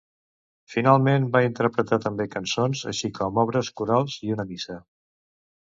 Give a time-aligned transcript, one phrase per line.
[0.75, 4.83] Finalment va interpretar també cançons, així com obres corals i una missa.